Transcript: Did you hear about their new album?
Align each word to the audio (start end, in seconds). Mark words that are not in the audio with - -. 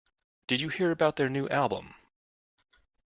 Did 0.47 0.61
you 0.61 0.69
hear 0.69 0.89
about 0.89 1.17
their 1.17 1.29
new 1.29 1.47
album? 1.49 1.93